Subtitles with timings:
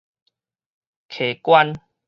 [1.13, 1.75] 㧎關